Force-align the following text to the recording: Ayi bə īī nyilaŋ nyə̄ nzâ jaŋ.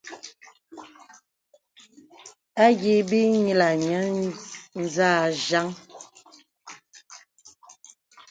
Ayi 2.65 2.93
bə 3.09 3.17
īī 3.25 3.39
nyilaŋ 3.45 3.73
nyə̄ 3.83 4.03
nzâ 4.81 5.09
jaŋ. 5.45 5.67